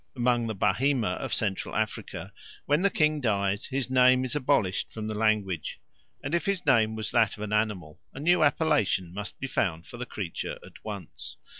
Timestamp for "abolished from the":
4.35-5.13